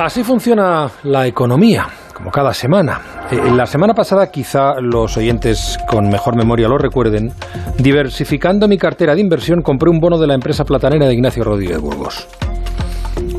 Así 0.00 0.24
funciona 0.24 0.90
la 1.02 1.26
economía, 1.26 1.86
como 2.14 2.30
cada 2.30 2.54
semana. 2.54 3.02
Eh, 3.30 3.50
la 3.54 3.66
semana 3.66 3.92
pasada, 3.92 4.30
quizá 4.30 4.80
los 4.80 5.14
oyentes 5.18 5.78
con 5.86 6.08
mejor 6.08 6.38
memoria 6.38 6.68
lo 6.68 6.78
recuerden, 6.78 7.30
diversificando 7.76 8.66
mi 8.66 8.78
cartera 8.78 9.14
de 9.14 9.20
inversión 9.20 9.60
compré 9.60 9.90
un 9.90 9.98
bono 9.98 10.16
de 10.16 10.26
la 10.26 10.32
empresa 10.32 10.64
platanera 10.64 11.06
de 11.06 11.12
Ignacio 11.12 11.44
Rodríguez 11.44 11.78
Burgos. 11.82 12.26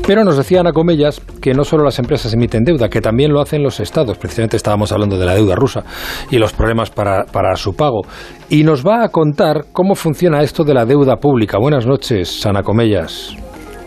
Pero 0.06 0.22
nos 0.22 0.36
decía 0.36 0.60
Ana 0.60 0.70
Comellas 0.70 1.20
que 1.40 1.52
no 1.52 1.64
solo 1.64 1.82
las 1.82 1.98
empresas 1.98 2.32
emiten 2.32 2.62
deuda, 2.62 2.88
que 2.88 3.00
también 3.00 3.32
lo 3.32 3.40
hacen 3.40 3.60
los 3.64 3.80
estados. 3.80 4.16
Precisamente 4.16 4.56
estábamos 4.56 4.92
hablando 4.92 5.18
de 5.18 5.26
la 5.26 5.34
deuda 5.34 5.56
rusa 5.56 5.82
y 6.30 6.38
los 6.38 6.52
problemas 6.52 6.90
para, 6.90 7.24
para 7.24 7.56
su 7.56 7.74
pago. 7.74 8.02
Y 8.50 8.62
nos 8.62 8.86
va 8.86 9.02
a 9.02 9.08
contar 9.08 9.64
cómo 9.72 9.96
funciona 9.96 10.42
esto 10.42 10.62
de 10.62 10.74
la 10.74 10.84
deuda 10.84 11.16
pública. 11.16 11.58
Buenas 11.58 11.86
noches, 11.86 12.46
Ana 12.46 12.62
Comellas. 12.62 13.34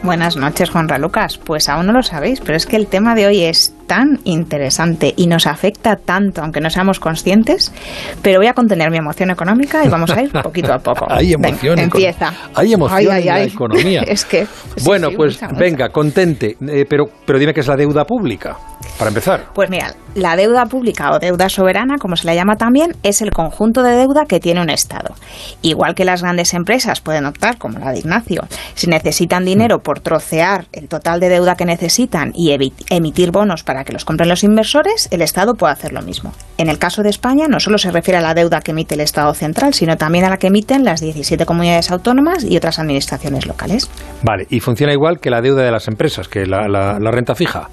Buenas 0.06 0.38
noches, 0.38 0.70
Juanra 0.70 1.00
Lucas. 1.00 1.40
Pues 1.40 1.68
aún 1.68 1.88
no 1.88 1.92
lo 1.92 2.04
sabéis, 2.04 2.40
pero 2.40 2.56
es 2.56 2.68
que 2.68 2.76
el 2.76 2.86
tema 2.86 3.16
de 3.16 3.26
hoy 3.26 3.42
es 3.42 3.74
tan 3.88 4.20
interesante 4.24 5.12
y 5.18 5.26
nos 5.26 5.48
afecta 5.48 5.96
tanto, 5.96 6.44
aunque 6.44 6.62
no 6.62 6.70
seamos 6.70 7.00
conscientes, 7.00 7.74
pero 8.22 8.38
voy 8.38 8.46
a 8.46 8.54
contener 8.54 8.92
mi 8.92 8.98
emoción 8.98 9.32
económica 9.32 9.84
y 9.84 9.90
vamos 9.90 10.12
a 10.12 10.22
ir 10.22 10.32
poquito 10.32 10.74
a 10.74 10.78
poco. 10.78 11.08
hay 11.10 11.34
emoción. 11.34 11.80
empieza. 11.80 12.32
Hay 12.54 12.74
emoción 12.74 13.18
en 13.18 13.26
la 13.26 13.44
economía. 13.44 14.02
es 14.08 14.26
que... 14.26 14.46
bueno, 14.84 15.10
pues 15.16 15.40
venga, 15.58 15.90
contente, 15.90 16.56
eh, 16.68 16.86
pero, 16.88 17.06
pero 17.26 17.40
dime 17.40 17.56
qué 17.56 17.62
es 17.62 17.68
la 17.68 17.76
deuda 17.76 18.06
pública, 18.06 18.58
para 18.98 19.10
empezar. 19.10 19.46
Pues 19.54 19.70
mira, 19.70 19.94
la 20.16 20.36
deuda 20.36 20.66
pública 20.66 21.12
o 21.12 21.20
deuda 21.20 21.50
soberana, 21.50 21.98
como 21.98 22.16
se 22.16 22.26
la 22.26 22.34
llama 22.34 22.56
también, 22.56 22.96
es 23.04 23.22
el 23.22 23.32
conjunto 23.32 23.84
de 23.84 23.96
deuda 23.96 24.26
que 24.26 24.40
tiene 24.40 24.62
un 24.62 24.70
Estado. 24.70 25.14
Igual 25.62 25.96
que 25.96 26.06
las 26.06 26.22
grandes 26.22 26.54
empresas 26.54 27.02
pueden 27.02 27.26
optar, 27.26 27.58
como 27.58 27.80
la 27.80 27.92
de 27.92 28.00
Ignacio, 28.00 28.44
si 28.74 28.88
necesitan 28.88 29.44
dinero 29.44 29.80
por 29.80 30.00
trocear 30.00 30.68
el 30.72 30.88
total 30.88 31.20
de 31.20 31.30
deuda 31.30 31.56
que 31.56 31.66
necesitan 31.66 32.32
y 32.34 32.58
emitir 32.90 33.32
bonos 33.32 33.64
para 33.64 33.84
que 33.84 33.94
los 33.94 34.06
compren 34.06 34.30
los 34.30 34.44
inversores, 34.44 35.10
el 35.12 35.22
Estado 35.22 35.56
puede 35.56 35.74
hacer 35.74 35.92
lo 35.92 36.02
mismo. 36.02 36.32
En 36.58 36.70
el 36.70 36.80
caso 36.80 37.04
de 37.04 37.10
España, 37.10 37.48
no 37.50 37.60
solo 37.60 37.78
se 37.78 37.92
refiere 37.92 38.18
a 38.20 38.22
la 38.22 38.34
deuda 38.34 38.62
que 38.62 38.72
emite 38.72 38.96
el 38.96 39.02
Estado 39.02 39.34
central, 39.34 39.74
sino 39.74 39.98
también 39.98 40.26
a 40.26 40.30
la 40.30 40.38
que 40.38 40.48
emiten 40.48 40.86
las 40.86 41.02
17 41.02 41.46
comunidades 41.46 41.92
autónomas 41.92 42.44
y 42.44 42.56
otras 42.56 42.80
administraciones 42.80 43.46
locales. 43.46 43.90
Vale, 44.24 44.48
y 44.50 44.62
funciona 44.62 44.94
igual 44.94 45.20
que 45.20 45.30
la 45.30 45.42
deuda 45.42 45.64
de 45.64 45.72
las 45.72 45.88
empresas, 45.88 46.28
que 46.28 46.46
la 46.46 47.12
renta 47.12 47.36
fija. 47.36 47.70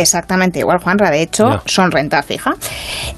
Exactamente 0.00 0.60
igual, 0.60 0.78
Juanra. 0.78 1.10
De 1.10 1.22
hecho, 1.22 1.60
son 1.66 1.90
renta 1.90 2.22
fija. 2.22 2.54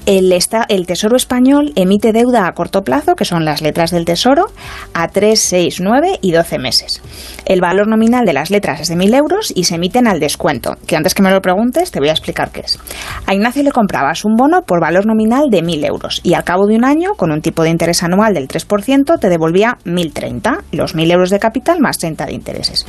El, 0.05 0.33
el 0.69 0.85
Tesoro 0.87 1.15
español 1.15 1.73
emite 1.75 2.11
deuda 2.11 2.47
a 2.47 2.53
corto 2.53 2.81
plazo, 2.81 3.15
que 3.15 3.25
son 3.25 3.45
las 3.45 3.61
letras 3.61 3.91
del 3.91 4.05
Tesoro, 4.05 4.47
a 4.93 5.07
3, 5.07 5.39
6, 5.39 5.79
9 5.81 6.19
y 6.21 6.31
12 6.31 6.59
meses. 6.59 7.01
El 7.45 7.61
valor 7.61 7.87
nominal 7.87 8.25
de 8.25 8.33
las 8.33 8.49
letras 8.49 8.81
es 8.81 8.87
de 8.87 8.95
1.000 8.95 9.15
euros 9.15 9.53
y 9.55 9.65
se 9.65 9.75
emiten 9.75 10.07
al 10.07 10.19
descuento, 10.19 10.77
que 10.87 10.95
antes 10.95 11.13
que 11.13 11.21
me 11.21 11.31
lo 11.31 11.41
preguntes 11.41 11.91
te 11.91 11.99
voy 11.99 12.09
a 12.09 12.13
explicar 12.13 12.51
qué 12.51 12.61
es. 12.61 12.79
A 13.25 13.33
Ignacio 13.33 13.63
le 13.63 13.71
comprabas 13.71 14.25
un 14.25 14.35
bono 14.35 14.61
por 14.63 14.81
valor 14.81 15.05
nominal 15.05 15.49
de 15.49 15.61
1.000 15.61 15.85
euros 15.85 16.21
y 16.23 16.33
al 16.33 16.43
cabo 16.43 16.65
de 16.65 16.75
un 16.75 16.85
año, 16.85 17.11
con 17.15 17.31
un 17.31 17.41
tipo 17.41 17.63
de 17.63 17.69
interés 17.69 18.03
anual 18.03 18.33
del 18.33 18.47
3%, 18.47 19.19
te 19.19 19.29
devolvía 19.29 19.77
1.030, 19.85 20.61
los 20.71 20.95
1.000 20.95 21.11
euros 21.11 21.29
de 21.29 21.39
capital 21.39 21.79
más 21.79 21.97
30 21.97 22.25
de 22.25 22.33
intereses. 22.33 22.85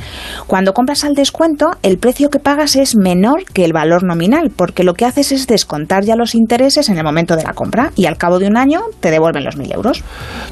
Cuando 0.47 0.73
compras 0.73 1.03
al 1.03 1.13
descuento, 1.13 1.71
el 1.83 1.97
precio 1.97 2.29
que 2.29 2.39
pagas 2.39 2.75
es 2.75 2.95
menor 2.95 3.45
que 3.53 3.65
el 3.65 3.73
valor 3.73 3.82
nominal, 4.03 4.51
porque 4.55 4.83
lo 4.83 4.93
que 4.93 5.05
haces 5.05 5.31
es 5.31 5.47
descontar 5.47 6.03
ya 6.03 6.15
los 6.15 6.35
intereses 6.35 6.89
en 6.89 6.97
el 6.97 7.03
momento 7.03 7.35
de 7.35 7.43
la 7.43 7.53
compra 7.53 7.91
y 7.95 8.05
al 8.05 8.17
cabo 8.17 8.39
de 8.39 8.47
un 8.47 8.57
año 8.57 8.81
te 8.99 9.11
devuelven 9.11 9.43
los 9.43 9.57
1.000 9.57 9.75
euros. 9.75 10.03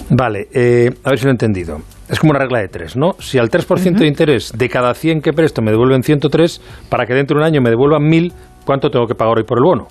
Vale, 0.09 0.47
eh, 0.53 0.89
a 1.03 1.09
ver 1.09 1.19
si 1.19 1.25
lo 1.25 1.31
he 1.31 1.33
entendido. 1.33 1.79
Es 2.09 2.19
como 2.19 2.31
una 2.31 2.39
regla 2.39 2.59
de 2.59 2.67
tres, 2.67 2.97
¿no? 2.97 3.13
Si 3.19 3.37
al 3.37 3.49
3% 3.49 3.97
de 3.97 4.07
interés 4.07 4.51
de 4.55 4.67
cada 4.67 4.93
100 4.93 5.21
que 5.21 5.31
presto 5.31 5.61
me 5.61 5.71
devuelven 5.71 6.03
103, 6.03 6.61
para 6.89 7.05
que 7.05 7.13
dentro 7.13 7.37
de 7.37 7.43
un 7.43 7.47
año 7.47 7.61
me 7.61 7.69
devuelvan 7.69 8.03
1.000, 8.03 8.33
¿cuánto 8.65 8.89
tengo 8.89 9.07
que 9.07 9.15
pagar 9.15 9.37
hoy 9.37 9.43
por 9.45 9.59
el 9.59 9.63
bono? 9.63 9.87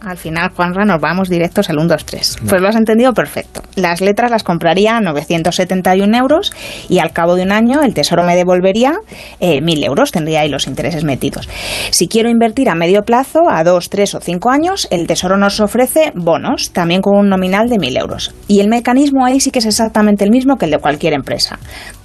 Al 0.00 0.16
final, 0.16 0.50
Juanra, 0.56 0.86
nos 0.86 1.00
vamos 1.00 1.28
directos 1.28 1.68
al 1.68 1.78
1, 1.78 1.88
2, 1.88 2.04
3. 2.06 2.36
Pues 2.48 2.62
lo 2.62 2.68
has 2.68 2.76
entendido 2.76 3.12
perfecto. 3.12 3.62
Las 3.76 4.00
letras 4.00 4.30
las 4.30 4.42
compraría 4.42 4.96
a 4.96 5.00
971 5.00 6.16
euros 6.16 6.52
y 6.88 7.00
al 7.00 7.12
cabo 7.12 7.34
de 7.34 7.42
un 7.42 7.52
año 7.52 7.82
el 7.82 7.92
Tesoro 7.92 8.24
me 8.24 8.34
devolvería 8.34 8.94
eh, 9.40 9.60
1.000 9.60 9.84
euros, 9.84 10.10
tendría 10.10 10.40
ahí 10.40 10.48
los 10.48 10.66
intereses 10.66 11.04
metidos. 11.04 11.48
Si 11.90 12.08
quiero 12.08 12.30
invertir 12.30 12.70
a 12.70 12.74
medio 12.74 13.02
plazo, 13.02 13.50
a 13.50 13.62
2, 13.62 13.90
3 13.90 14.14
o 14.14 14.20
5 14.20 14.50
años, 14.50 14.88
el 14.90 15.06
Tesoro 15.06 15.36
nos 15.36 15.60
ofrece 15.60 16.12
bonos, 16.14 16.72
también 16.72 17.02
con 17.02 17.18
un 17.18 17.28
nominal 17.28 17.68
de 17.68 17.76
1.000 17.76 18.00
euros. 18.00 18.34
Y 18.48 18.60
el 18.60 18.68
mecanismo 18.68 19.26
ahí 19.26 19.38
sí 19.38 19.50
que 19.50 19.58
es 19.58 19.66
exactamente 19.66 20.24
el 20.24 20.30
mismo 20.30 20.56
que 20.56 20.64
el 20.64 20.70
de 20.70 20.78
cualquier 20.78 21.12
empresa. 21.12 21.58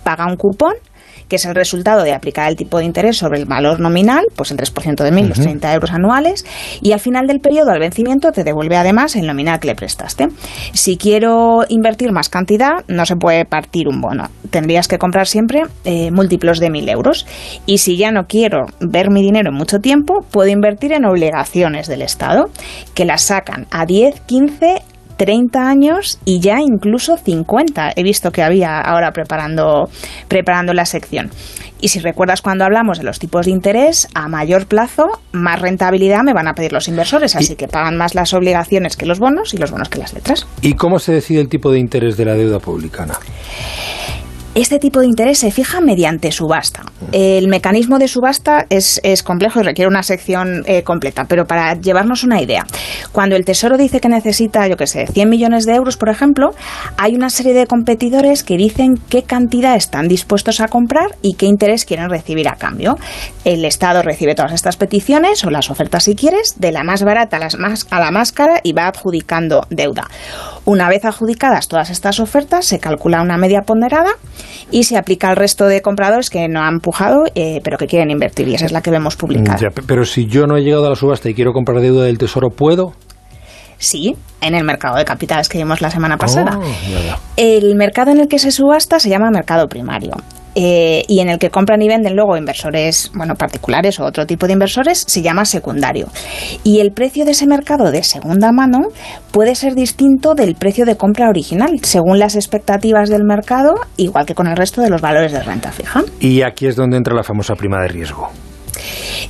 Paga 0.04 0.26
un 0.26 0.36
cupón 0.36 0.74
que 1.28 1.38
es 1.38 1.46
el 1.46 1.56
resultado 1.56 2.04
de 2.04 2.14
aplicar 2.14 2.50
el 2.50 2.56
tipo 2.56 2.78
de 2.78 2.86
interés 2.86 3.18
sobre 3.18 3.40
el 3.40 3.46
valor 3.46 3.80
nominal, 3.80 4.26
pues 4.36 4.52
el 4.52 4.58
3% 4.58 5.04
de 5.04 5.12
mil, 5.12 5.30
los 5.30 5.40
30 5.40 5.74
euros 5.74 5.92
anuales, 5.92 6.46
y 6.82 6.92
al 6.92 7.00
final 7.00 7.28
del 7.28 7.40
periodo, 7.40 7.72
al 7.72 7.80
vencimiento, 7.80 8.32
te 8.32 8.44
devuelve 8.44 8.78
además 8.78 9.16
el 9.16 9.28
nominal 9.28 9.60
que 9.60 9.68
le 9.68 9.76
prestaste. 9.76 10.30
Si 10.74 10.98
quiero 10.98 11.66
invertir 11.70 12.12
más 12.12 12.30
cantidad, 12.30 12.84
no 12.88 13.06
se 13.06 13.16
puede 13.16 13.46
partir 13.46 13.88
un 13.88 14.02
bono. 14.02 14.30
Tendrías 14.50 14.88
que 14.88 14.98
comprar 14.98 15.28
siempre 15.28 15.64
eh, 15.84 16.12
múltiplos 16.12 16.60
de 16.60 16.70
mil 16.70 16.88
euros. 16.90 17.26
Y 17.66 17.80
si 17.80 17.98
ya 17.98 18.12
no 18.12 18.28
quiero 18.28 18.68
ver 18.80 19.10
mi 19.10 19.22
dinero 19.22 19.50
en 19.50 19.56
mucho 19.56 19.80
tiempo, 19.80 20.26
puedo 20.32 20.50
invertir 20.50 20.94
en 20.94 21.06
obligaciones 21.06 21.88
del 21.88 22.02
Estado, 22.02 22.50
que 22.94 23.06
las 23.06 23.24
sacan 23.24 23.68
a 23.72 23.86
10, 23.86 24.22
15 24.22 24.82
30 25.18 25.68
años 25.68 26.20
y 26.26 26.40
ya 26.40 26.60
incluso 26.60 27.18
50. 27.18 27.92
He 27.96 28.04
visto 28.04 28.32
que 28.32 28.44
había 28.44 28.80
ahora 28.80 29.12
preparando, 29.12 29.90
preparando 30.28 30.74
la 30.74 30.86
sección. 30.86 31.32
Y 31.80 31.90
si 31.90 32.00
recuerdas 32.00 32.42
cuando 32.42 32.64
hablamos 32.64 32.98
de 32.98 33.04
los 33.04 33.20
tipos 33.20 33.46
de 33.46 33.52
interés, 33.52 34.08
a 34.14 34.28
mayor 34.28 34.66
plazo, 34.66 35.08
más 35.34 35.62
rentabilidad 35.62 36.22
me 36.24 36.34
van 36.34 36.48
a 36.48 36.54
pedir 36.54 36.72
los 36.72 36.88
inversores, 36.88 37.36
así 37.36 37.56
que 37.56 37.68
pagan 37.68 37.98
más 37.98 38.16
las 38.16 38.34
obligaciones 38.34 38.96
que 38.96 39.06
los 39.06 39.20
bonos 39.20 39.54
y 39.54 39.58
los 39.58 39.72
bonos 39.72 39.90
que 39.90 40.00
las 40.00 40.14
letras. 40.14 40.48
¿Y 40.62 40.74
cómo 40.74 41.00
se 41.00 41.14
decide 41.14 41.42
el 41.42 41.50
tipo 41.50 41.72
de 41.72 41.80
interés 41.80 42.18
de 42.18 42.26
la 42.26 42.34
deuda 42.34 42.60
pública? 42.60 43.06
Este 44.56 44.80
tipo 44.80 45.02
de 45.02 45.08
interés 45.08 45.40
se 45.40 45.52
fija 45.52 45.82
mediante 45.82 46.32
subasta. 46.32 46.84
El 47.12 47.50
mecanismo 47.50 48.00
de 48.00 48.08
subasta 48.08 48.66
es, 48.70 49.02
complejo 49.22 49.60
y 49.60 49.64
requiere 49.64 49.90
una 49.90 50.02
sección 50.02 50.64
eh, 50.66 50.82
completa, 50.82 51.26
pero 51.26 51.46
para 51.46 51.74
llevarnos 51.74 52.24
una 52.24 52.42
idea, 52.42 52.66
cuando 53.12 53.36
el 53.36 53.44
Tesoro 53.44 53.78
dice 53.78 54.00
que 54.00 54.08
necesita, 54.08 54.66
yo 54.70 54.78
qué 54.78 54.88
sé, 54.88 55.08
100 55.08 55.30
millones 55.30 55.66
de 55.66 55.76
euros, 55.76 55.98
por 55.98 56.08
ejemplo, 56.08 56.52
hay 56.96 57.16
una 57.16 57.30
serie 57.30 57.54
de 57.54 57.68
competidores 57.68 58.46
que 58.46 58.56
dicen 58.56 58.96
qué 59.10 59.24
cantidad 59.24 59.76
están 59.76 60.08
dispuestos 60.08 60.62
a 60.62 60.70
comprar 60.70 61.18
y 61.22 61.34
qué 61.34 61.48
interés 61.48 61.84
quieren 61.84 62.10
recibir 62.10 62.48
a 62.48 62.56
cambio. 62.56 62.96
El 63.44 63.66
Estado 63.66 64.04
recibe 64.04 64.36
todas 64.36 64.54
estas 64.54 64.78
peticiones 64.78 65.44
o 65.44 65.50
las 65.50 65.70
ofertas, 65.70 66.06
si 66.06 66.16
quieres, 66.16 66.56
de 66.60 66.72
la 66.72 66.86
más 66.86 67.04
barata 67.04 67.36
a, 67.36 67.40
las 67.42 67.58
más, 67.58 67.88
a 67.90 68.00
la 68.00 68.12
más 68.12 68.32
cara 68.32 68.62
y 68.64 68.72
va 68.72 68.88
adjudicando 68.88 69.68
deuda. 69.70 70.08
Una 70.64 70.88
vez 70.88 71.04
adjudicadas 71.04 71.68
todas 71.68 71.90
estas 71.90 72.22
ofertas, 72.22 72.66
se 72.66 72.80
calcula 72.80 73.22
una 73.22 73.38
media 73.38 73.64
ponderada 73.64 74.12
y 74.72 74.84
se 74.84 74.98
aplica 74.98 75.30
al 75.30 75.36
resto 75.36 75.68
de 75.68 75.82
compradores 75.82 76.30
que 76.30 76.48
no 76.48 76.62
han 76.62 76.76
empujado, 76.76 77.24
eh, 77.36 77.62
pero 77.64 77.78
que 77.78 77.88
quieren 77.88 78.12
invertir, 78.12 78.48
y 78.48 78.56
esa 78.56 78.66
es 78.66 78.72
la 78.72 78.82
que 78.82 78.92
vemos 78.92 79.16
publicada. 79.16 79.58
pero 79.88 80.06
si 80.06 80.28
yo 80.28 80.48
no 80.48 80.58
he 80.58 80.62
llegado 80.62 80.86
a 80.88 80.90
la 80.90 80.96
subasta 80.96 81.30
y 81.30 81.34
quiero 81.34 81.54
comprar 81.54 81.82
deuda 81.82 82.06
del 82.06 82.18
Tesoro, 82.18 82.50
¿puedo? 82.50 82.94
Sí, 83.78 84.16
en 84.42 84.56
el 84.56 84.64
mercado 84.64 84.98
de 84.98 85.06
capitales 85.06 85.50
que 85.50 85.58
vimos 85.58 85.82
la 85.82 85.90
semana 85.90 86.18
pasada. 86.18 86.58
Oh, 86.58 86.64
el 87.36 87.76
mercado 87.76 88.12
en 88.12 88.22
el 88.22 88.28
que 88.28 88.40
se 88.40 88.52
subasta 88.52 89.00
se 89.00 89.10
llama 89.10 89.30
mercado 89.32 89.68
primario. 89.68 90.14
Eh, 90.56 91.04
y 91.08 91.20
en 91.20 91.30
el 91.30 91.38
que 91.38 91.50
compran 91.50 91.82
y 91.82 91.88
venden 91.88 92.16
luego 92.16 92.38
inversores, 92.38 93.12
bueno, 93.14 93.36
particulares 93.36 94.00
o 94.00 94.06
otro 94.06 94.26
tipo 94.26 94.48
de 94.48 94.54
inversores, 94.54 95.04
se 95.06 95.22
llama 95.22 95.46
secundario. 95.46 96.08
Y 96.64 96.80
el 96.80 96.92
precio 96.92 97.26
de 97.26 97.32
ese 97.32 97.46
mercado 97.46 97.92
de 97.92 98.04
segunda 98.04 98.52
mano 98.52 98.80
puede 99.32 99.56
ser 99.56 99.76
distinto 99.76 100.34
del 100.34 100.56
precio 100.56 100.86
de 100.86 100.96
compra 100.96 101.30
original, 101.30 101.80
según 101.84 102.20
las 102.20 102.36
expectativas 102.36 103.10
del 103.10 103.24
mercado, 103.26 103.76
igual 103.98 104.26
que 104.26 104.36
con 104.36 104.48
el 104.48 104.56
resto 104.56 104.82
de 104.82 104.90
los 104.90 105.02
valores 105.02 105.32
de 105.34 105.44
renta 105.44 105.72
fija. 105.72 106.04
Y 106.20 106.42
aquí 106.42 106.68
es 106.68 106.76
donde 106.76 106.98
entra 106.98 107.14
la 107.14 107.24
famosa 107.24 107.56
prima 107.56 107.82
de 107.82 107.90
riesgo. 107.90 108.30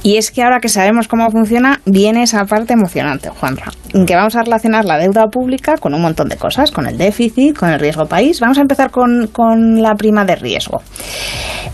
Y 0.04 0.18
es 0.18 0.32
que 0.32 0.44
ahora 0.44 0.60
que 0.60 0.70
sabemos 0.70 1.08
cómo 1.08 1.30
funciona, 1.30 1.82
viene 1.86 2.24
esa 2.24 2.46
parte 2.46 2.74
emocionante, 2.74 3.30
Juanra, 3.30 3.72
que 4.06 4.16
vamos 4.16 4.36
a 4.36 4.44
relacionar 4.44 4.86
la 4.86 4.98
deuda 4.98 5.28
pública 5.28 5.78
con 5.78 5.94
un 5.94 6.02
montón 6.02 6.30
de 6.30 6.38
cosas, 6.38 6.72
con 6.72 6.88
el 6.88 6.98
déficit, 6.98 7.58
con 7.58 7.70
el 7.70 7.80
riesgo 7.80 8.06
país. 8.06 8.40
Vamos 8.40 8.58
a 8.58 8.62
empezar 8.62 8.92
con, 8.92 9.28
con 9.28 9.82
la 9.82 9.96
prima 9.96 10.26
de 10.26 10.36
riesgo. 10.36 10.82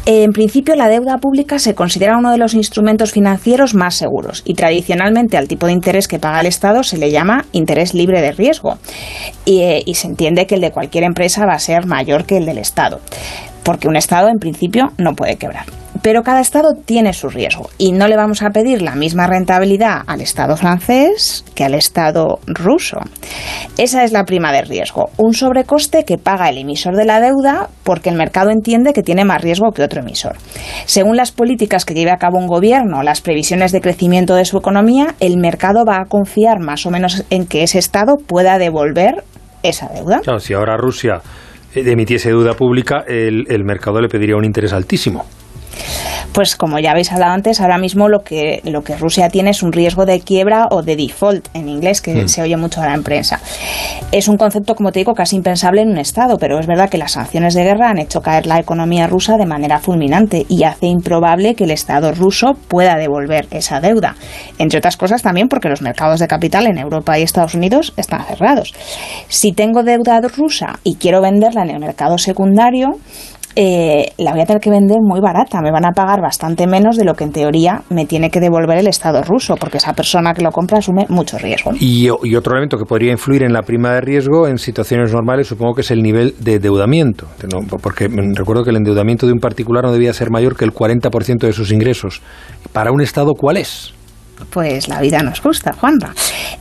En 0.06 0.31
principio, 0.31 0.75
la 0.75 0.88
deuda 0.88 1.18
pública 1.18 1.60
se 1.60 1.75
considera 1.75 2.18
uno 2.18 2.31
de 2.31 2.38
los 2.38 2.54
instrumentos 2.54 3.12
financieros 3.12 3.75
más 3.75 3.95
seguros 3.95 4.42
y 4.45 4.56
tradicionalmente 4.56 5.38
al 5.38 5.48
tipo 5.48 5.68
de 5.68 5.74
interés 5.74 6.07
que 6.07 6.19
paga 6.19 6.42
el 6.42 6.48
Estado 6.48 6.83
se 6.83 6.98
le 6.98 7.12
llama 7.12 7.45
interés 7.51 7.94
libre 7.94 8.21
de 8.21 8.31
riesgo 8.31 8.77
y, 9.45 9.62
eh, 9.62 9.83
y 9.86 9.95
se 9.95 10.07
entiende 10.07 10.48
que 10.48 10.56
el 10.56 10.62
de 10.62 10.71
cualquier 10.71 11.04
empresa 11.04 11.45
va 11.45 11.54
a 11.54 11.60
ser 11.60 11.86
mayor 11.86 12.25
que 12.25 12.38
el 12.38 12.45
del 12.45 12.57
Estado 12.57 13.00
porque 13.63 13.88
un 13.88 13.95
Estado 13.95 14.30
en 14.30 14.39
principio 14.39 14.92
no 14.98 15.13
puede 15.13 15.38
quebrar. 15.38 15.66
Pero 16.01 16.24
cada 16.24 16.42
Estado 16.42 16.74
tiene 16.83 17.13
su 17.13 17.30
riesgo 17.30 17.69
y 17.77 17.92
no 17.92 18.07
le 18.07 18.15
vamos 18.15 18.42
a 18.42 18.50
pedir 18.50 18.81
la 18.81 18.95
misma 18.95 19.27
rentabilidad 19.27 20.01
al 20.07 20.21
Estado 20.21 20.57
francés 20.57 21.45
que 21.53 21.63
al 21.63 21.75
Estado 21.75 22.39
ruso. 22.48 22.98
Esa 23.77 24.03
es 24.03 24.12
la 24.12 24.25
prima 24.25 24.51
de 24.51 24.63
riesgo, 24.63 25.09
un 25.18 25.33
sobrecoste 25.33 26.03
que 26.03 26.18
paga 26.18 26.50
el 26.50 26.57
emisor 26.57 26.95
de 26.95 27.06
la 27.06 27.19
deuda 27.19 27.69
porque 27.83 28.09
el 28.09 28.15
mercado 28.15 28.50
entiende 28.50 28.94
que 28.94 29.03
tiene 29.03 29.25
más 29.25 29.42
riesgo 29.42 29.71
que 29.71 29.83
otro 29.83 30.01
emisor. 30.01 30.38
Según 30.86 31.18
las 31.18 31.31
políticas 31.31 31.86
que 31.86 31.94
lleve 31.94 32.12
a 32.12 32.18
cabo 32.18 32.39
un 32.39 32.47
gobierno, 32.47 33.04
las 33.04 33.21
previsiones 33.21 33.71
de 33.71 33.81
crecimiento 33.81 34.33
de 34.33 34.45
su 34.45 34.57
economía, 34.57 35.13
el 35.19 35.38
mercado 35.38 35.86
va 35.86 35.97
a 35.97 36.06
confiar 36.06 36.59
más 36.59 36.86
o 36.88 36.92
menos 36.92 37.25
en 37.30 37.45
que 37.45 37.62
ese 37.62 37.77
Estado 37.77 38.15
pueda 38.18 38.57
devolver 38.57 39.24
esa 39.62 39.88
deuda. 39.89 40.21
Si 40.39 40.54
ahora 40.56 40.77
Rusia 40.77 41.21
eh, 41.75 41.83
emitiese 41.86 42.30
deuda 42.30 42.56
pública, 42.56 43.04
el 43.07 43.63
mercado 43.63 44.01
le 44.01 44.07
pediría 44.07 44.36
un 44.36 44.45
interés 44.45 44.74
altísimo. 44.74 45.25
Pues 46.33 46.56
como 46.56 46.79
ya 46.79 46.91
habéis 46.91 47.12
hablado 47.12 47.33
antes, 47.33 47.59
ahora 47.59 47.77
mismo 47.77 48.07
lo 48.07 48.19
que, 48.19 48.62
lo 48.63 48.83
que 48.83 48.95
Rusia 48.95 49.29
tiene 49.29 49.50
es 49.50 49.63
un 49.63 49.71
riesgo 49.71 50.06
de 50.06 50.21
quiebra 50.21 50.68
o 50.71 50.81
de 50.81 50.95
default 50.95 51.47
en 51.53 51.68
inglés, 51.68 52.01
que 52.01 52.23
mm. 52.23 52.27
se 52.27 52.41
oye 52.41 52.56
mucho 52.56 52.79
ahora 52.79 52.94
en 52.94 53.03
prensa. 53.03 53.39
Es 54.12 54.27
un 54.27 54.38
concepto, 54.38 54.75
como 54.75 54.91
te 54.91 55.00
digo, 55.00 55.13
casi 55.13 55.35
impensable 55.35 55.81
en 55.81 55.89
un 55.89 55.97
Estado, 55.97 56.38
pero 56.38 56.59
es 56.59 56.68
verdad 56.68 56.89
que 56.89 56.97
las 56.97 57.13
sanciones 57.13 57.53
de 57.53 57.63
guerra 57.63 57.89
han 57.89 57.97
hecho 57.97 58.21
caer 58.21 58.45
la 58.45 58.59
economía 58.59 59.07
rusa 59.07 59.38
de 59.38 59.45
manera 59.45 59.79
fulminante 59.79 60.45
y 60.47 60.63
hace 60.63 60.88
improbable 60.88 61.56
que 61.56 61.65
el 61.65 61.71
Estado 61.71 62.12
ruso 62.13 62.53
pueda 62.68 62.95
devolver 62.95 63.47
esa 63.51 63.79
deuda. 63.79 64.15
Entre 64.57 64.79
otras 64.79 64.97
cosas 64.97 65.21
también 65.21 65.47
porque 65.47 65.69
los 65.69 65.81
mercados 65.81 66.19
de 66.19 66.27
capital 66.27 66.68
en 66.68 66.77
Europa 66.77 67.18
y 67.19 67.23
Estados 67.23 67.56
Unidos 67.56 67.94
están 67.97 68.25
cerrados. 68.25 68.73
Si 69.27 69.51
tengo 69.51 69.83
deuda 69.83 70.21
rusa 70.21 70.79
y 70.83 70.95
quiero 70.95 71.21
venderla 71.21 71.63
en 71.63 71.71
el 71.71 71.79
mercado 71.79 72.18
secundario, 72.18 72.88
eh, 73.56 74.12
la 74.18 74.31
voy 74.31 74.42
a 74.42 74.45
tener 74.45 74.62
que 74.62 74.69
vender 74.69 74.98
muy 75.01 75.19
barata. 75.19 75.62
Me 75.62 75.71
van 75.71 75.86
a 75.86 75.92
pagar 75.92 76.21
bastante 76.21 76.68
menos 76.68 76.98
de 76.98 77.06
lo 77.06 77.13
que 77.13 77.24
en 77.24 77.31
teoría 77.31 77.81
me 77.89 78.06
tiene 78.06 78.30
que 78.30 78.39
devolver 78.39 78.77
el 78.77 78.88
Estado 78.88 79.21
ruso, 79.24 79.56
porque 79.56 79.77
esa 79.77 79.94
persona 79.94 80.33
que 80.33 80.42
lo 80.42 80.51
compra 80.51 80.80
asume 80.80 81.06
mucho 81.09 81.38
riesgo. 81.38 81.71
Y, 81.80 82.09
otro 82.09 82.53
elemento 82.53 82.77
que 82.77 82.86
podría 82.86 83.12
influir 83.12 83.44
en 83.44 83.53
la 83.53 83.62
prima 83.62 83.94
de 83.94 84.01
riesgo 84.01 84.48
en 84.48 84.57
situaciones 84.57 85.13
normales 85.13 85.48
supongo 85.48 85.74
que 85.75 85.81
es 85.81 85.92
el 85.92 86.01
nivel 86.01 86.33
de 86.39 86.56
endeudamiento. 86.56 87.27
Porque 87.81 88.07
recuerdo 88.36 88.63
que 88.63 88.71
el 88.71 88.77
endeudamiento 88.77 89.27
de 89.27 89.33
un 89.33 89.39
particular 89.39 89.83
no 89.83 89.92
debía 89.92 90.13
ser 90.13 90.31
mayor 90.31 90.56
que 90.56 90.65
el 90.65 90.74
40% 90.74 91.39
de 91.39 91.54
sus 91.54 91.71
ingresos. 91.71 92.21
¿Para 92.74 92.92
un 92.92 93.01
Estado 93.01 93.33
cuál 93.33 93.57
es? 93.57 93.94
Pues 94.50 94.88
la 94.88 95.00
vida 95.02 95.22
nos 95.24 95.42
gusta, 95.42 95.74
Juanra. 95.74 96.14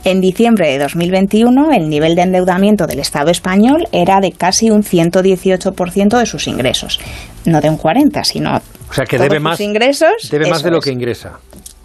En 0.03 0.21
diciembre 0.21 0.71
de 0.71 0.79
2021, 0.79 1.71
el 1.73 1.89
nivel 1.89 2.15
de 2.15 2.23
endeudamiento 2.23 2.87
del 2.87 2.99
Estado 2.99 3.31
español 3.31 3.87
era 3.91 4.19
de 4.21 4.31
casi 4.31 4.69
un 4.69 4.83
118% 4.83 6.17
de 6.17 6.25
sus 6.25 6.47
ingresos. 6.47 6.99
No 7.45 7.61
de 7.61 7.69
un 7.69 7.77
40, 7.77 8.23
sino 8.23 8.61
o 8.91 8.93
sea, 8.93 9.05
que 9.05 9.17
debe 9.17 9.39
más, 9.39 9.59
ingresos. 9.59 10.29
Debe 10.29 10.49
más 10.49 10.63
de 10.63 10.71
lo 10.71 10.81
que 10.81 10.91
ingresa. 10.91 11.39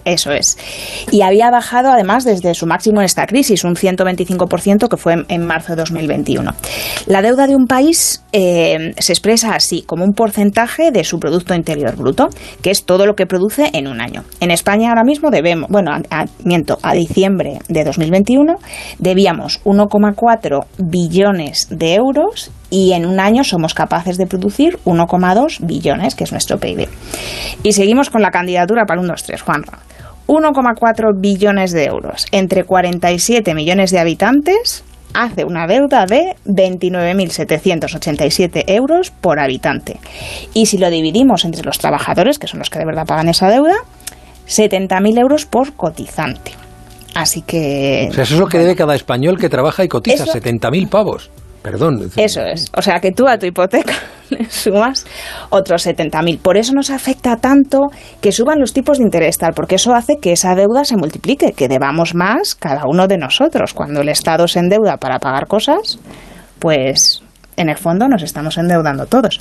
Eso 0.07 0.31
es. 0.31 0.57
Y 1.11 1.23
había 1.23 1.51
bajado 1.51 1.91
además 1.91 2.25
desde 2.25 2.55
su 2.55 2.65
máximo 2.65 3.01
en 3.01 3.07
esta 3.07 3.27
crisis, 3.27 3.65
un 3.65 3.75
125% 3.75 4.89
que 4.89 4.97
fue 4.97 5.17
en, 5.29 5.45
marzo 5.45 5.73
de 5.73 5.81
2021. 5.83 6.53
La 7.07 7.23
deuda 7.23 7.49
de 7.49 7.57
un 7.57 7.67
país 7.67 8.23
eh, 8.33 8.95
se 8.99 9.13
expresa 9.13 9.57
así, 9.57 9.83
como 9.83 10.05
un 10.05 10.13
porcentaje 10.13 10.93
de 10.93 11.03
su 11.03 11.19
Producto 11.19 11.55
Interior 11.55 11.97
Bruto, 11.97 12.29
que 12.63 12.71
es 12.71 12.85
todo 12.85 13.05
lo 13.05 13.17
que 13.17 13.27
produce 13.27 13.71
en 13.73 13.89
un 13.89 14.01
año. 14.01 14.23
En 14.39 14.53
España 14.53 14.91
ahora 14.91 15.03
mismo 15.03 15.31
debemos, 15.31 15.69
bueno, 15.71 15.91
a, 15.93 16.25
miento, 16.45 16.79
a 16.83 16.95
diciembre 16.95 17.59
de 17.69 17.83
2021 17.83 18.59
debíamos 19.01 19.61
1,4 19.65 20.67
billones 20.79 21.67
de 21.69 21.95
euros 21.95 22.53
y 22.71 22.93
en 22.93 23.07
un 23.07 23.19
año 23.21 23.45
somos 23.45 23.75
capaces 23.75 24.17
de 24.19 24.27
producir 24.27 24.79
1,2 24.85 25.65
billones, 25.65 26.15
que 26.15 26.25
es 26.25 26.33
nuestro 26.33 26.59
PIB. 26.59 26.89
Y 27.63 27.73
seguimos 27.73 28.11
con 28.11 28.21
la 28.23 28.31
candidatura 28.31 28.85
para 28.87 29.01
un 29.01 29.09
2-3, 29.09 29.41
Juanra. 29.41 29.79
1,4 30.27 31.21
billones 31.21 31.73
de 31.73 31.85
euros 31.85 32.27
entre 32.33 32.65
47 32.65 33.55
millones 33.55 33.93
de 33.93 34.01
habitantes 34.01 34.83
hace 35.15 35.45
una 35.45 35.67
deuda 35.67 36.07
de 36.07 36.35
29.787 36.45 38.65
euros 38.67 39.11
por 39.11 39.39
habitante. 39.39 40.01
Y 40.53 40.67
si 40.67 40.77
lo 40.79 40.91
dividimos 40.91 41.45
entre 41.45 41.63
los 41.63 41.79
trabajadores, 41.79 42.41
que 42.41 42.49
son 42.49 42.59
los 42.59 42.71
que 42.71 42.81
de 42.81 42.85
verdad 42.85 43.07
pagan 43.07 43.29
esa 43.29 43.49
deuda, 43.49 43.77
70.000 44.49 45.19
euros 45.19 45.47
por 45.47 45.75
cotizante. 45.75 46.51
Así 47.15 47.43
que... 47.43 48.09
O 48.11 48.15
sea, 48.15 48.25
eso 48.25 48.35
es 48.35 48.41
lo 48.41 48.49
que 48.49 48.59
debe 48.59 48.75
cada 48.77 48.95
español 48.95 49.39
que 49.39 49.49
trabaja 49.49 49.83
y 49.85 49.89
cotiza, 49.89 50.27
70.000 50.27 50.91
pavos. 50.91 51.31
Perdón. 51.67 52.13
Eso 52.17 52.43
es. 52.43 52.71
O 52.77 52.81
sea, 52.81 53.01
que 53.01 53.11
tú 53.11 53.27
a 53.27 53.39
tu 53.39 53.47
hipoteca 53.47 53.95
sumas 54.49 55.05
otros 55.51 55.85
70.000. 55.85 56.39
Por 56.39 56.57
eso 56.57 56.73
nos 56.73 56.91
afecta 56.91 57.39
tanto 57.39 57.89
que 58.21 58.31
suban 58.31 58.61
los 58.61 58.73
tipos 58.73 58.99
de 58.99 59.05
interés, 59.05 59.37
tal, 59.37 59.53
porque 59.53 59.75
eso 59.75 59.93
hace 59.93 60.19
que 60.23 60.31
esa 60.31 60.55
deuda 60.55 60.85
se 60.85 60.97
multiplique, 60.97 61.55
que 61.55 61.67
debamos 61.67 62.15
más 62.15 62.55
cada 62.55 62.83
uno 62.87 63.09
de 63.09 63.19
nosotros. 63.19 63.75
Cuando 63.75 64.03
el 64.03 64.09
Estado 64.11 64.47
se 64.47 64.61
endeuda 64.61 64.99
para 64.99 65.19
pagar 65.19 65.49
cosas, 65.49 65.99
pues 66.61 67.25
en 67.57 67.69
el 67.69 67.77
fondo 67.77 68.09
nos 68.09 68.23
estamos 68.23 68.59
endeudando 68.59 69.07
todos. 69.07 69.41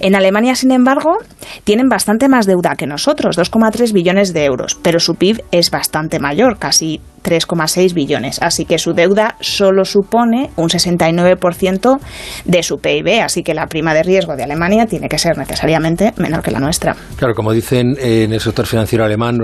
En 0.00 0.14
Alemania, 0.14 0.54
sin 0.54 0.72
embargo, 0.72 1.18
tienen 1.64 1.88
bastante 1.88 2.28
más 2.28 2.46
deuda 2.46 2.76
que 2.76 2.86
nosotros, 2.86 3.38
2,3 3.38 3.92
billones 3.92 4.32
de 4.32 4.44
euros, 4.44 4.78
pero 4.82 5.00
su 5.00 5.14
PIB 5.14 5.42
es 5.50 5.70
bastante 5.70 6.18
mayor, 6.18 6.58
casi 6.58 7.00
3,6 7.26 7.92
billones. 7.92 8.40
Así 8.40 8.64
que 8.64 8.78
su 8.78 8.92
deuda 8.92 9.36
solo 9.40 9.84
supone 9.84 10.50
un 10.56 10.68
69% 10.68 11.98
de 12.44 12.62
su 12.62 12.78
PIB. 12.78 13.22
Así 13.22 13.42
que 13.42 13.52
la 13.52 13.66
prima 13.66 13.94
de 13.94 14.02
riesgo 14.02 14.36
de 14.36 14.44
Alemania 14.44 14.86
tiene 14.86 15.08
que 15.08 15.18
ser 15.18 15.36
necesariamente 15.36 16.12
menor 16.18 16.42
que 16.42 16.52
la 16.52 16.60
nuestra. 16.60 16.94
Claro, 17.16 17.34
como 17.34 17.52
dicen 17.52 17.96
en 17.98 18.32
el 18.32 18.40
sector 18.40 18.66
financiero 18.66 19.04
alemán, 19.04 19.38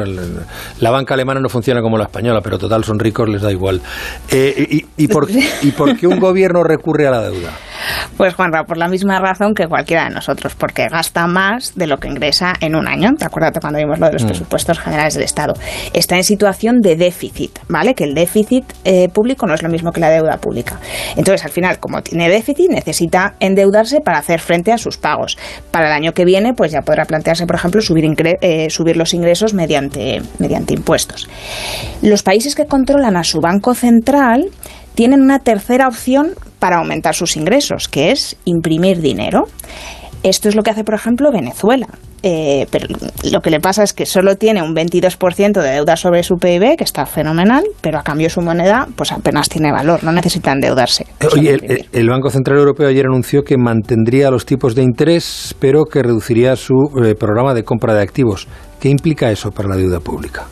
la 0.78 0.90
banca 0.90 1.14
alemana 1.14 1.40
no 1.40 1.48
funciona 1.48 1.80
como 1.80 1.98
la 1.98 2.04
española, 2.04 2.40
pero 2.42 2.58
total 2.58 2.84
son 2.84 2.98
ricos, 2.98 3.28
les 3.28 3.42
da 3.42 3.50
igual. 3.50 3.80
Eh, 4.30 4.84
y, 4.96 5.08
por, 5.08 5.28
¿Y 5.62 5.72
por 5.72 5.96
qué 5.96 6.06
un 6.06 6.20
gobierno 6.20 6.62
recurre 6.62 7.08
a 7.08 7.10
la 7.10 7.22
deuda? 7.22 7.50
Pues 8.16 8.34
Juanra, 8.34 8.64
por 8.64 8.76
la 8.76 8.88
misma 8.88 9.18
razón 9.18 9.54
que 9.54 9.66
cualquiera 9.66 10.04
de 10.04 10.10
nosotros, 10.10 10.54
porque 10.54 10.88
gasta 10.88 11.26
más 11.26 11.74
de 11.74 11.86
lo 11.86 11.98
que 11.98 12.08
ingresa 12.08 12.52
en 12.60 12.76
un 12.76 12.86
año. 12.86 13.10
¿Te 13.18 13.24
acuerdas 13.24 13.52
cuando 13.60 13.78
vimos 13.78 13.98
lo 13.98 14.06
de 14.06 14.12
los 14.12 14.24
mm. 14.24 14.26
presupuestos 14.26 14.78
generales 14.78 15.14
del 15.14 15.24
Estado? 15.24 15.54
Está 15.92 16.16
en 16.16 16.24
situación 16.24 16.80
de 16.80 16.96
déficit, 16.96 17.58
¿vale? 17.68 17.94
Que 17.94 18.04
el 18.04 18.14
déficit 18.14 18.64
eh, 18.84 19.08
público 19.08 19.46
no 19.46 19.54
es 19.54 19.62
lo 19.62 19.68
mismo 19.68 19.92
que 19.92 20.00
la 20.00 20.10
deuda 20.10 20.36
pública. 20.36 20.78
Entonces, 21.16 21.44
al 21.44 21.50
final, 21.50 21.78
como 21.78 22.02
tiene 22.02 22.28
déficit, 22.28 22.70
necesita 22.70 23.34
endeudarse 23.40 24.00
para 24.00 24.18
hacer 24.18 24.40
frente 24.40 24.72
a 24.72 24.78
sus 24.78 24.98
pagos. 24.98 25.38
Para 25.70 25.86
el 25.86 25.92
año 25.92 26.12
que 26.12 26.24
viene, 26.24 26.52
pues 26.54 26.72
ya 26.72 26.82
podrá 26.82 27.04
plantearse, 27.04 27.46
por 27.46 27.56
ejemplo, 27.56 27.80
subir, 27.80 28.04
eh, 28.40 28.70
subir 28.70 28.96
los 28.96 29.14
ingresos 29.14 29.54
mediante, 29.54 30.22
mediante 30.38 30.74
impuestos. 30.74 31.28
Los 32.02 32.22
países 32.22 32.54
que 32.54 32.66
controlan 32.66 33.16
a 33.16 33.24
su 33.24 33.40
Banco 33.40 33.74
Central 33.74 34.50
tienen 34.94 35.22
una 35.22 35.38
tercera 35.38 35.88
opción 35.88 36.32
para 36.58 36.78
aumentar 36.78 37.14
sus 37.14 37.36
ingresos, 37.36 37.88
que 37.88 38.10
es 38.10 38.36
imprimir 38.44 39.00
dinero. 39.00 39.44
Esto 40.22 40.48
es 40.48 40.54
lo 40.54 40.62
que 40.62 40.70
hace, 40.70 40.84
por 40.84 40.94
ejemplo, 40.94 41.32
Venezuela. 41.32 41.88
Eh, 42.24 42.68
pero 42.70 42.86
lo 43.32 43.40
que 43.40 43.50
le 43.50 43.58
pasa 43.58 43.82
es 43.82 43.92
que 43.92 44.06
solo 44.06 44.36
tiene 44.36 44.62
un 44.62 44.74
22% 44.74 45.60
de 45.60 45.70
deuda 45.70 45.96
sobre 45.96 46.22
su 46.22 46.36
PIB, 46.36 46.76
que 46.76 46.84
está 46.84 47.04
fenomenal, 47.04 47.64
pero 47.80 47.98
a 47.98 48.02
cambio 48.02 48.30
su 48.30 48.40
moneda 48.40 48.86
pues 48.94 49.10
apenas 49.10 49.48
tiene 49.48 49.72
valor, 49.72 50.04
no 50.04 50.12
necesita 50.12 50.52
endeudarse. 50.52 51.06
Eh, 51.18 51.26
oye, 51.32 51.86
el, 51.92 52.08
Banco 52.08 52.30
Central 52.30 52.58
Europeo 52.58 52.88
ayer 52.88 53.06
anunció 53.06 53.42
que 53.42 53.56
mantendría 53.56 54.30
los 54.30 54.46
tipos 54.46 54.76
de 54.76 54.82
interés, 54.82 55.56
pero 55.58 55.84
que 55.84 56.02
reduciría 56.02 56.54
su 56.54 56.74
eh, 57.04 57.16
programa 57.16 57.54
de 57.54 57.64
compra 57.64 57.94
de 57.94 58.02
activos. 58.02 58.46
¿Qué 58.78 58.88
implica 58.88 59.30
eso 59.30 59.50
para 59.50 59.68
la 59.68 59.76
deuda 59.76 59.98
pública? 59.98 60.44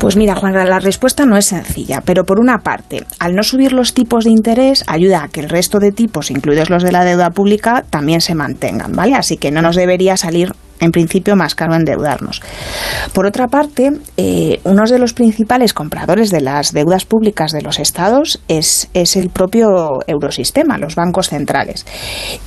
Pues 0.00 0.16
mira, 0.16 0.36
Juan, 0.36 0.54
la 0.54 0.78
respuesta 0.78 1.26
no 1.26 1.36
es 1.36 1.46
sencilla, 1.46 2.02
pero 2.04 2.24
por 2.24 2.38
una 2.38 2.58
parte, 2.58 3.04
al 3.18 3.34
no 3.34 3.42
subir 3.42 3.72
los 3.72 3.94
tipos 3.94 4.24
de 4.24 4.30
interés, 4.30 4.84
ayuda 4.86 5.24
a 5.24 5.28
que 5.28 5.40
el 5.40 5.48
resto 5.48 5.80
de 5.80 5.90
tipos, 5.90 6.30
incluidos 6.30 6.70
los 6.70 6.84
de 6.84 6.92
la 6.92 7.04
deuda 7.04 7.30
pública, 7.30 7.84
también 7.90 8.20
se 8.20 8.36
mantengan, 8.36 8.92
¿vale? 8.92 9.16
Así 9.16 9.36
que 9.38 9.50
no 9.50 9.60
nos 9.60 9.74
debería 9.74 10.16
salir 10.16 10.52
en 10.80 10.90
principio 10.90 11.36
más 11.36 11.54
caro 11.54 11.74
endeudarnos. 11.74 12.40
Por 13.12 13.26
otra 13.26 13.48
parte, 13.48 13.92
eh, 14.16 14.60
uno 14.64 14.84
de 14.84 14.98
los 14.98 15.12
principales 15.12 15.74
compradores 15.74 16.30
de 16.30 16.40
las 16.40 16.72
deudas 16.72 17.04
públicas 17.04 17.52
de 17.52 17.62
los 17.62 17.78
estados 17.78 18.40
es, 18.48 18.88
es, 18.94 19.16
el 19.16 19.30
propio 19.30 19.98
eurosistema, 20.06 20.78
los 20.78 20.94
bancos 20.94 21.28
centrales. 21.28 21.84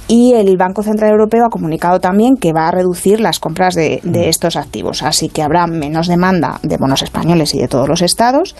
Y 0.07 0.33
el 0.33 0.57
Banco 0.57 0.83
Central 0.83 1.11
Europeo 1.11 1.45
ha 1.45 1.49
comunicado 1.49 1.99
también 1.99 2.35
que 2.35 2.53
va 2.53 2.67
a 2.67 2.71
reducir 2.71 3.19
las 3.19 3.39
compras 3.39 3.75
de, 3.75 3.99
de 4.03 4.19
mm. 4.19 4.29
estos 4.29 4.55
activos, 4.55 5.03
así 5.03 5.29
que 5.29 5.41
habrá 5.41 5.67
menos 5.67 6.07
demanda 6.07 6.59
de 6.63 6.77
bonos 6.77 7.01
españoles 7.01 7.53
y 7.53 7.59
de 7.59 7.67
todos 7.67 7.87
los 7.87 8.01
estados, 8.01 8.55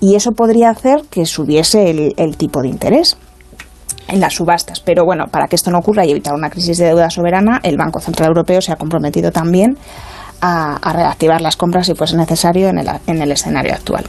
y 0.00 0.14
eso 0.14 0.32
podría 0.32 0.70
hacer 0.70 1.02
que 1.10 1.26
subiese 1.26 1.90
el, 1.90 2.14
el 2.16 2.36
tipo 2.36 2.62
de 2.62 2.68
interés 2.68 3.16
en 4.08 4.20
las 4.20 4.34
subastas. 4.34 4.80
Pero 4.80 5.04
bueno, 5.04 5.26
para 5.30 5.46
que 5.46 5.56
esto 5.56 5.70
no 5.70 5.78
ocurra 5.78 6.04
y 6.04 6.10
evitar 6.10 6.34
una 6.34 6.50
crisis 6.50 6.78
de 6.78 6.86
deuda 6.86 7.10
soberana, 7.10 7.60
el 7.62 7.76
Banco 7.76 8.00
Central 8.00 8.28
Europeo 8.28 8.60
se 8.60 8.72
ha 8.72 8.76
comprometido 8.76 9.30
también 9.30 9.76
a, 10.40 10.92
reactivar 10.92 11.40
las 11.40 11.56
compras 11.56 11.86
si 11.86 11.94
fuese 11.94 12.16
necesario 12.16 12.68
en 12.68 12.78
el, 12.78 12.88
en 13.06 13.22
el 13.22 13.32
escenario 13.32 13.74
actual. 13.74 14.04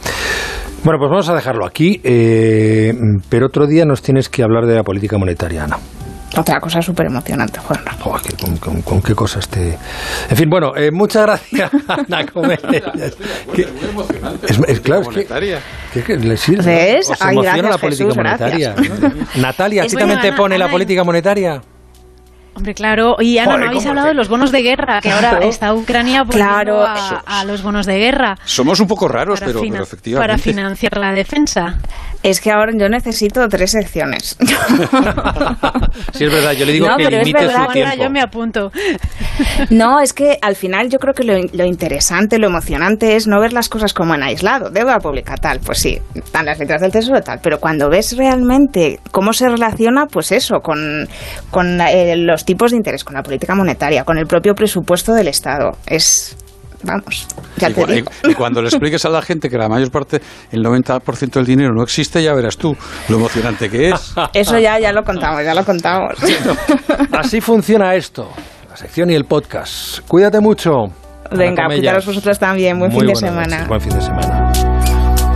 Bueno, 0.84 0.98
pues 1.00 1.10
vamos 1.10 1.28
a 1.28 1.34
dejarlo 1.34 1.66
aquí, 1.66 2.00
eh, 2.04 2.94
pero 3.28 3.46
otro 3.46 3.66
día 3.66 3.84
nos 3.84 4.00
tienes 4.00 4.28
que 4.28 4.42
hablar 4.42 4.66
de 4.66 4.76
la 4.76 4.84
política 4.84 5.18
monetaria. 5.18 5.66
Otra 6.40 6.60
cosa 6.60 6.82
súper 6.82 7.06
emocionante, 7.06 7.60
Juan. 7.60 7.80
con, 8.84 9.02
qué 9.02 9.14
cosas 9.14 9.48
te...? 9.48 9.78
En 10.30 10.36
fin, 10.36 10.48
bueno, 10.48 10.76
eh, 10.76 10.90
muchas 10.90 11.22
gracias, 11.22 11.70
Ana 11.88 12.26
es, 14.48 14.58
es, 14.66 14.80
claro, 14.80 15.10
es 15.10 15.26
que, 15.92 16.02
que, 16.02 16.16
le 16.16 16.36
sirve. 16.36 16.64
¿Ves? 16.64 17.10
emociona 17.20 17.70
la 17.70 17.78
política 17.78 18.14
monetaria. 18.14 18.74
Natalia, 19.36 19.82
¿a 19.82 19.86
ti 19.86 19.96
también 19.96 20.20
te 20.20 20.32
pone 20.32 20.58
la 20.58 20.68
política 20.68 21.04
monetaria? 21.04 21.60
Hombre, 22.58 22.74
claro. 22.74 23.16
Y 23.20 23.38
Ana, 23.38 23.56
no 23.56 23.66
habéis 23.66 23.86
hablado 23.86 24.08
de 24.08 24.14
los 24.14 24.28
bonos 24.28 24.50
de 24.50 24.62
guerra, 24.62 25.00
que 25.00 25.12
ahora 25.12 25.38
está 25.44 25.72
Ucrania 25.74 26.24
claro. 26.28 26.84
a, 26.84 27.44
los 27.44 27.62
bonos 27.62 27.86
de 27.86 27.98
guerra. 27.98 28.36
Somos 28.44 28.80
un 28.80 28.88
poco 28.88 29.06
raros, 29.06 29.38
pero, 29.38 29.60
efectivamente. 29.60 30.16
Para 30.18 30.38
financiar 30.38 30.96
la 30.96 31.12
defensa. 31.12 31.78
Es 32.22 32.40
que 32.40 32.50
ahora 32.50 32.72
yo 32.76 32.88
necesito 32.88 33.48
tres 33.48 33.70
secciones. 33.70 34.36
sí, 36.12 36.24
es 36.24 36.32
verdad. 36.32 36.52
Yo 36.52 36.66
le 36.66 36.72
digo 36.72 36.88
que 36.96 37.10
limite 37.10 37.48
su 37.48 37.72
tiempo. 37.72 37.96
Yo 37.96 38.10
me 38.10 38.20
apunto. 38.20 38.72
No, 39.70 40.00
es 40.00 40.12
que 40.12 40.36
al 40.42 40.56
final 40.56 40.88
yo 40.88 40.98
creo 40.98 41.14
que 41.14 41.22
lo, 41.22 41.64
interesante, 41.64 42.38
lo 42.38 42.48
emocionante 42.48 43.14
es 43.14 43.28
no 43.28 43.40
ver 43.40 43.52
las 43.52 43.68
cosas 43.68 43.94
como 43.94 44.14
en 44.14 44.22
aislado. 44.22 44.70
Deuda 44.70 44.98
pública, 44.98 45.36
tal. 45.36 45.60
Pues 45.60 45.78
sí, 45.78 45.98
están 46.14 46.46
las 46.46 46.58
letras 46.58 46.80
del 46.80 46.90
tesoro, 46.90 47.20
tal. 47.20 47.38
Pero 47.40 47.60
cuando 47.60 47.88
ves 47.88 48.16
realmente 48.16 48.98
cómo 49.12 49.32
se 49.32 49.48
relaciona, 49.48 50.06
pues 50.06 50.32
eso, 50.32 50.56
con, 50.60 51.08
con 51.50 51.80
eh, 51.80 52.16
los 52.16 52.44
tipos 52.44 52.72
de 52.72 52.78
interés, 52.78 53.04
con 53.04 53.14
la 53.14 53.22
política 53.22 53.54
monetaria, 53.54 54.02
con 54.04 54.18
el 54.18 54.26
propio 54.26 54.54
presupuesto 54.54 55.12
del 55.14 55.28
Estado. 55.28 55.78
Es 55.86 56.36
vamos, 56.88 57.26
ya 57.56 57.70
te 57.70 57.86
digo. 57.86 58.10
Y, 58.24 58.34
cuando 58.34 58.62
le 58.62 58.68
expliques 58.68 59.04
a 59.04 59.08
la 59.08 59.22
gente 59.22 59.48
que 59.48 59.58
la 59.58 59.68
mayor 59.68 59.90
parte, 59.90 60.20
el 60.50 60.64
90% 60.64 61.30
del 61.32 61.44
dinero 61.44 61.72
no 61.74 61.82
existe, 61.82 62.22
ya 62.22 62.34
verás 62.34 62.56
tú 62.56 62.76
lo 63.08 63.16
emocionante 63.16 63.70
que 63.70 63.90
es. 63.90 64.14
Eso 64.32 64.58
ya, 64.58 64.78
ya 64.78 64.92
lo 64.92 65.04
contamos, 65.04 65.44
ya 65.44 65.54
lo 65.54 65.64
contamos. 65.64 66.14
Así 67.12 67.40
funciona 67.40 67.94
esto, 67.94 68.30
la 68.68 68.76
sección 68.76 69.10
y 69.10 69.14
el 69.14 69.24
podcast. 69.24 70.00
Cuídate 70.06 70.40
mucho. 70.40 70.86
Venga, 71.30 71.66
cuidaros 71.66 72.06
vosotros 72.06 72.38
también. 72.38 72.78
Buen 72.78 72.90
fin 72.90 73.06
de 73.06 73.16
semana. 73.16 73.66
buen 73.66 73.80
fin 73.80 73.92
de 73.92 74.00
semana. 74.00 74.47